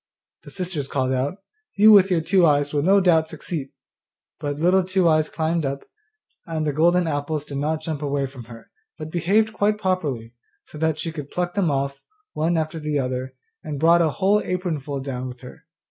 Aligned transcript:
The 0.41 0.49
sisters 0.49 0.87
called 0.87 1.11
out, 1.13 1.43
'You 1.77 1.91
with 1.91 2.09
your 2.09 2.21
two 2.21 2.43
eyes 2.43 2.73
will 2.73 2.81
no 2.81 2.99
doubt 2.99 3.29
succeed!' 3.29 3.69
But 4.39 4.57
Little 4.57 4.83
Two 4.83 5.07
eyes 5.07 5.29
climbed 5.29 5.63
up, 5.63 5.83
and 6.47 6.65
the 6.65 6.73
golden 6.73 7.05
apples 7.05 7.45
did 7.45 7.59
not 7.59 7.81
jump 7.83 8.01
away 8.01 8.25
from 8.25 8.45
her, 8.45 8.71
but 8.97 9.11
behaved 9.11 9.53
quite 9.53 9.77
properly, 9.77 10.33
so 10.63 10.79
that 10.79 10.97
she 10.97 11.11
could 11.11 11.29
pluck 11.29 11.53
them 11.53 11.69
off, 11.69 12.01
one 12.33 12.57
after 12.57 12.79
the 12.79 12.97
other, 12.97 13.35
and 13.63 13.79
brought 13.79 14.01
a 14.01 14.09
whole 14.09 14.41
apron 14.41 14.79
full 14.79 15.01
down 15.01 15.27
with 15.27 15.41
her. 15.41 15.67